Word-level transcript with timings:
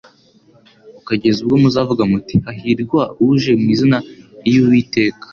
ukageza 0.99 1.37
ubwo 1.41 1.55
muzavuga 1.63 2.03
muti: 2.11 2.35
Hahirwa 2.45 3.01
uje 3.27 3.51
mu 3.61 3.67
izina 3.75 3.97
iy'Uwiteka." 4.47 5.25